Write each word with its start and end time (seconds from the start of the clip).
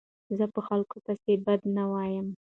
زه 0.37 0.45
په 0.53 0.59
خلکو 0.67 0.95
پيسي 1.05 1.33
بد 1.45 1.61
نه 1.75 1.83
وایم. 1.91 2.27